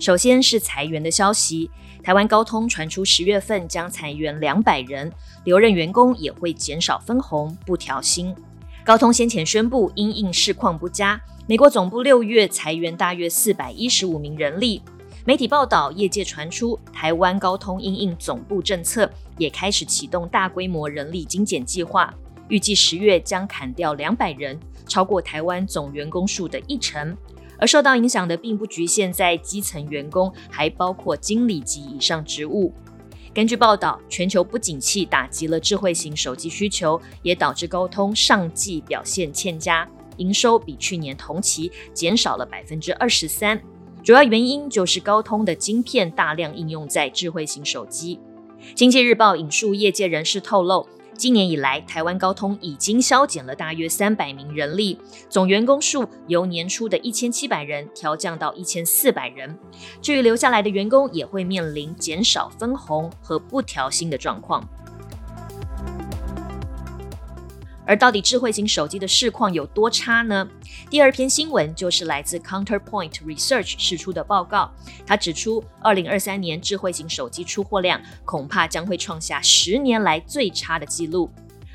[0.00, 1.70] 首先是裁员的消息，
[2.02, 5.10] 台湾高通传出十月份将裁员两百人，
[5.44, 8.34] 留任员工也会减少分红，不调薪。
[8.84, 14.82] 高通先前宣布因应市况不佳，美国总部六月裁员大约四百一十五名人力。
[15.24, 22.14] 媒体报道，业界传出台湾高通因应总部政策，也开始启动大规模人力精简计划，
[22.48, 24.56] 预计十月将砍掉两百人，
[24.86, 27.16] 超过台湾总员工数的一成。
[27.58, 32.72] 而受到影响的并不局限在基层员工，还包括经理级以上职务。
[33.34, 43.60] 根据报道，全球不景气打击了智慧型手机需求，也导致高通上季表现欠佳，营收比去年同期减少了百分之二十三。
[44.02, 48.18] 主要原因就是高通的晶片大量应用在智慧型手机。
[48.74, 50.88] 经济日报引述业界人士透露。
[51.16, 54.98] 今年以来，台湾高通已经削减了大约三百名人力，
[55.30, 59.58] 总员工数由年初的一千七百人调降到一千四百人。
[60.02, 64.62] 至于留下来的员工，也会面临减少分红和不调薪的状况。
[67.86, 70.46] 而到底智慧型手机的市况有多差呢？
[70.90, 74.70] 第二篇新闻就是来自 Counterpoint Research 释出的报告，
[75.06, 81.30] 它指出，二零二三年智慧型手机出货量恐怕将会创下十年来最差的纪录，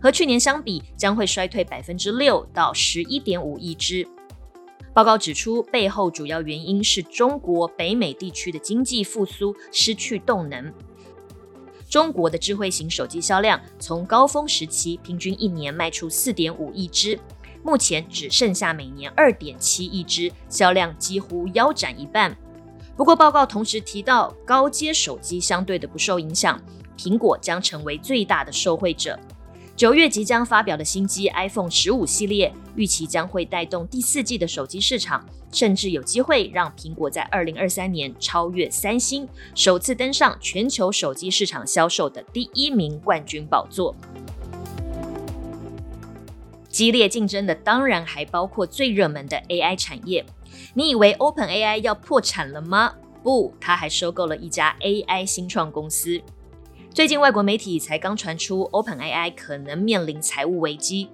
[0.00, 4.06] 和去年相比将会衰退百分之六到十一点五亿只。
[4.92, 10.72] 报告指出，背后主要原因是中国北美地区的经济复苏失去动能。
[11.94, 17.16] 中国的智慧型手机销量从高峰时期平均一年卖出四点五亿只，
[17.62, 22.36] 目前只剩下每年二点七亿只，销量几乎腰斩一半。
[22.96, 26.60] 不过，报告同时提到，高阶手机相对的不受影响，
[26.98, 29.16] 苹果将成为最大的受惠者。
[29.76, 43.96] 九月即将发表的新机 iPhone 十五系列，预期将会带动第四季的手机市场，甚至有机会让苹果在二零二三年超越三星，首次登上全球手机市场销售的第一名冠军宝座。
[46.68, 50.24] 激烈竞争的当然还包括最热门的 AI 产业。
[50.74, 52.94] 你以为 OpenAI 要破产了吗？
[53.24, 56.22] 不，它还收购了一家 AI 新创公司。
[56.94, 61.08] 最近，外国媒体才刚传出 OpenAI 可能面临财务危机。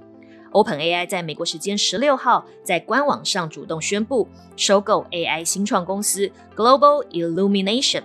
[0.53, 8.03] OpenAI 在美国时间十六号在官网上主动宣布收购 AI 新创公司 Global Illumination，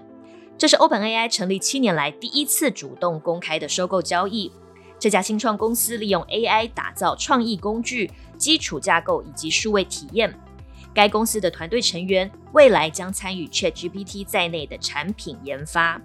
[0.57, 4.53] 这是 OpenAI 成立七年来第一次主动公开的收购交易。
[4.97, 10.33] 这家新创公司利用 AI 打造创意工具、基础架构以及数位体验。
[10.93, 16.01] 该公司的团队成员未来将参与 ChatGPT 在内的产品研发。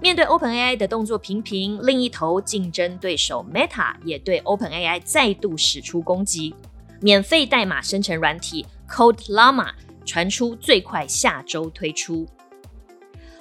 [0.00, 6.54] 面对 OpenAI 的动作频频，另一头竞争对手 Meta 也对 OpenAI 再度使出攻击。
[7.02, 9.68] 免费代码生成软体 Code Llama
[10.06, 12.26] 传出最快下周推出。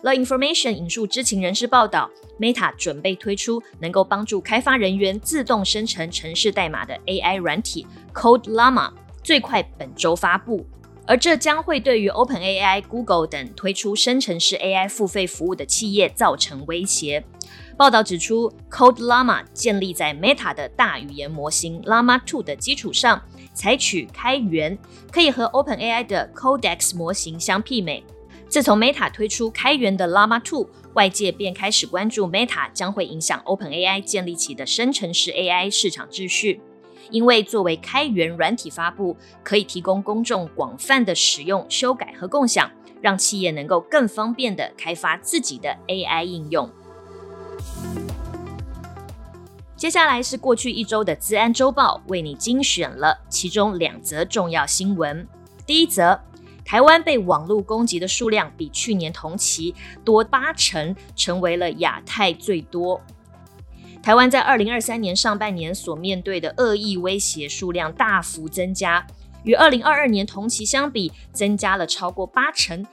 [0.02, 8.92] The Information 引述知情人士报道，Meta 准备推出能够帮助开发人员自动生成程式代码的 AI 软体 Code Llama，
[9.24, 10.66] 最快本周发布。
[11.10, 17.26] 而这将会对于 OpenAI、Google 等推出生成式 AI 付费服务的企业造成威胁。
[17.76, 23.20] 报道指出，Code Llama 建立在 Meta 的大语言模型 Llama 2的基础上，
[23.56, 24.78] 采取开源，
[25.12, 28.04] 可以和 OpenAI 的 Codex 模型相媲美。
[28.48, 36.62] 自从 Meta 推出开源的 Llama 2，外界便开始关注 Meta 将会影响 OpenAI 建立起的生成式 AI 市场秩序。
[37.10, 42.70] 因为作为开源软体发布，可以提供公众广泛的使用、修改和共享，
[43.02, 46.70] 让企业能够更方便的开发自己的 AI 应用。
[49.76, 55.26] 接下来是过去一周的资安周报，为你精选了其中两则重要新闻。
[55.66, 56.20] 第一则，
[56.66, 59.74] 台湾被网络攻击的数量比去年同期
[60.04, 63.00] 多八成，成为了亚太最多。
[64.02, 69.06] 台湾在二零二三年上半年所面对的恶意威胁数量大幅增加，
[69.44, 72.86] 与二零二二年同期相比，增加了超过八成。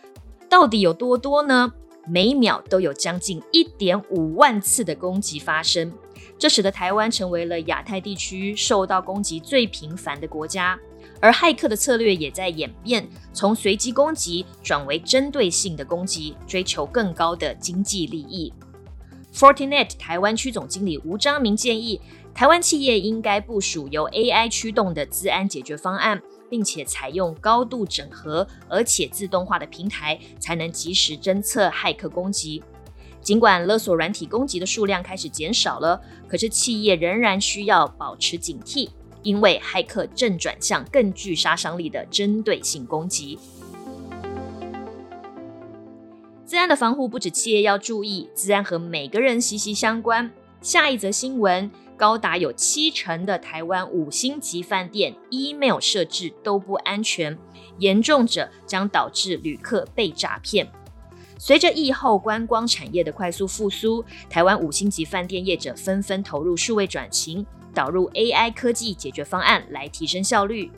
[0.49, 1.73] 到底有多多呢？
[2.08, 5.93] 每秒都有将近一点五万次的攻击发生，
[6.38, 10.79] 这使得台湾成为了亚太地区受到攻击最频繁的国家。
[11.19, 18.52] 而骇客的策略也在演变，从随机攻击转为针对性的攻击，追求更高的经济利益。
[19.37, 22.00] Fortinet 台湾区总经理吴章明建议，
[22.35, 32.65] 台湾企业应该部署由 AI 驱动的资安解决方案，并且采用高度整合而且自动化的平台，才能及时侦测骇客攻击。
[33.21, 38.88] 尽管勒索软体攻击的数量开始减少了，可是企业仍然需要保持警惕。
[39.23, 43.37] 因为骇客正转向更具杀伤力的针对性攻击，
[46.46, 50.31] 治安的防护不止企业要注意，治安和每个人息息相关。
[50.60, 57.37] 下一则新闻，高达有七成的台湾五星级饭店 email 设置都不安全，
[57.78, 60.69] 严重者将导致旅客被诈骗。
[61.37, 67.44] 随着疫后观光产业的快速复苏，台湾五星级饭店业者纷纷投入数位转型。
[67.75, 70.70] 导入 AI 科技解决方案来提升效率。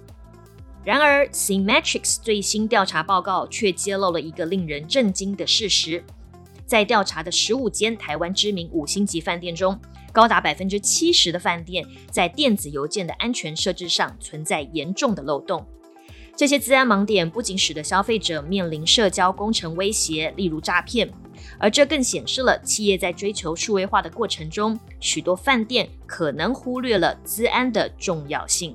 [0.84, 6.02] 然而，Symmetrics 最新调查报告却揭露了一个令人震惊的事实：
[6.64, 9.78] 在调查的十五间台湾知名五星级饭店中，
[10.12, 15.66] 高达百分之七十的饭店在电子邮件的安全设置上存在严重的漏洞。
[16.34, 21.12] 这些资安盲点不仅使得消费者面临社交工程威胁，例如诈骗。
[21.58, 28.74] 而这更显示了企业在追求数位化的过程中，许多饭店可能忽略了资安的重要性。